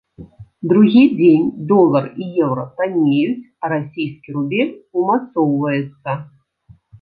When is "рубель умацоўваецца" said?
4.39-6.11